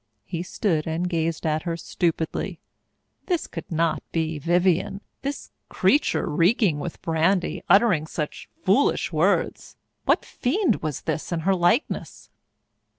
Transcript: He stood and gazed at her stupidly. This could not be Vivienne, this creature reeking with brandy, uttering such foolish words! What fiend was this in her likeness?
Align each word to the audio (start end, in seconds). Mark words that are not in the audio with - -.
He 0.25 0.41
stood 0.41 0.87
and 0.87 1.07
gazed 1.07 1.45
at 1.45 1.61
her 1.61 1.77
stupidly. 1.77 2.59
This 3.27 3.45
could 3.45 3.71
not 3.71 4.01
be 4.11 4.39
Vivienne, 4.39 5.01
this 5.21 5.51
creature 5.69 6.27
reeking 6.27 6.79
with 6.79 6.99
brandy, 7.03 7.61
uttering 7.69 8.07
such 8.07 8.49
foolish 8.63 9.13
words! 9.13 9.77
What 10.05 10.25
fiend 10.25 10.77
was 10.81 11.01
this 11.01 11.31
in 11.31 11.41
her 11.41 11.53
likeness? 11.53 12.31